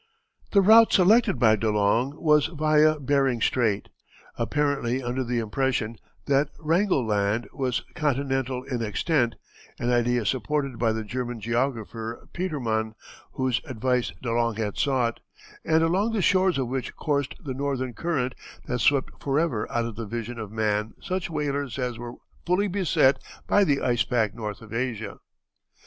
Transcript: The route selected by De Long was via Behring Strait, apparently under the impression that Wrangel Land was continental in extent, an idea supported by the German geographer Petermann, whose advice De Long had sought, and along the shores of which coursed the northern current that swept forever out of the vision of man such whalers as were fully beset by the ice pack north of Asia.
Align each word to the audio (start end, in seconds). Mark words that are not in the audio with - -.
The 0.49 0.61
route 0.61 0.91
selected 0.91 1.37
by 1.37 1.55
De 1.55 1.69
Long 1.69 2.15
was 2.19 2.47
via 2.47 2.99
Behring 2.99 3.39
Strait, 3.39 3.87
apparently 4.35 5.03
under 5.03 5.23
the 5.23 5.37
impression 5.37 5.97
that 6.25 6.49
Wrangel 6.57 7.05
Land 7.05 7.47
was 7.53 7.83
continental 7.93 8.63
in 8.63 8.81
extent, 8.81 9.35
an 9.77 9.91
idea 9.91 10.25
supported 10.25 10.79
by 10.79 10.91
the 10.91 11.03
German 11.03 11.39
geographer 11.39 12.27
Petermann, 12.33 12.95
whose 13.33 13.61
advice 13.63 14.11
De 14.23 14.33
Long 14.33 14.55
had 14.55 14.75
sought, 14.75 15.19
and 15.63 15.83
along 15.83 16.13
the 16.13 16.21
shores 16.23 16.57
of 16.57 16.67
which 16.67 16.95
coursed 16.95 17.35
the 17.39 17.53
northern 17.53 17.93
current 17.93 18.33
that 18.65 18.79
swept 18.79 19.21
forever 19.21 19.71
out 19.71 19.85
of 19.85 19.97
the 19.97 20.07
vision 20.07 20.39
of 20.39 20.51
man 20.51 20.95
such 20.99 21.29
whalers 21.29 21.77
as 21.77 21.99
were 21.99 22.15
fully 22.43 22.67
beset 22.67 23.23
by 23.45 23.63
the 23.63 23.79
ice 23.81 24.03
pack 24.03 24.33
north 24.33 24.63
of 24.63 24.73
Asia. 24.73 25.19